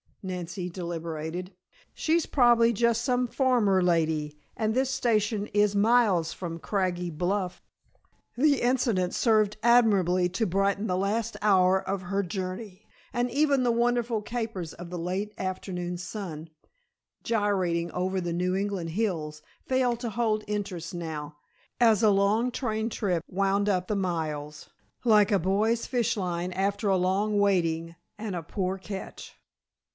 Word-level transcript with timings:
Nancy 0.23 0.69
deliberated. 0.69 1.53
"She's 1.95 2.25
probably 2.27 2.73
just 2.73 3.03
some 3.03 3.27
farmer 3.27 3.83
lady, 3.83 4.37
and 4.55 4.73
this 4.73 4.89
station 4.89 5.47
is 5.47 5.75
miles 5.75 6.33
from 6.33 6.59
Craggy 6.59 7.09
Bluff." 7.09 7.61
The 8.35 8.61
incident 8.61 9.13
served 9.15 9.57
admirably 9.63 10.27
to 10.29 10.45
brighten 10.45 10.85
the 10.85 10.97
last 10.97 11.37
hour 11.41 11.79
of 11.81 12.03
her 12.03 12.21
journey, 12.21 12.87
and 13.13 13.29
even 13.31 13.61
the 13.63 13.71
wonderful 13.71 14.21
capers 14.21 14.73
of 14.73 14.91
a 14.93 14.97
late 14.97 15.33
afternoon 15.39 15.97
sun, 15.97 16.49
gyrating 17.23 17.91
over 17.91 18.19
the 18.21 18.33
New 18.33 18.55
England 18.55 18.91
hills, 18.91 19.41
failed 19.67 19.99
to 20.01 20.11
hold 20.11 20.43
interest 20.47 20.93
now, 20.95 21.37
as 21.79 22.01
a 22.03 22.11
long 22.11 22.51
train 22.51 22.89
trip 22.89 23.23
wound 23.27 23.69
up 23.69 23.87
the 23.87 23.95
miles, 23.95 24.69
like 25.03 25.31
a 25.31 25.39
boy's 25.39 25.87
fish 25.87 26.15
line 26.17 26.51
after 26.53 26.89
a 26.89 26.97
long 26.97 27.39
waiting 27.39 27.95
and 28.19 28.35
a 28.35 28.43
poor 28.43 28.77
catch. 28.77 29.35